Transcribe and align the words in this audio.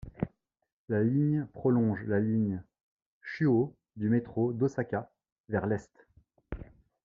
La 0.89 1.03
ligne 1.03 1.45
prolonge 1.53 2.05
la 2.07 2.19
ligne 2.19 2.63
Chūō 3.21 3.71
du 3.97 4.09
métro 4.09 4.51
d'Osaka 4.51 5.11
vers 5.47 5.67
l'est. 5.67 6.07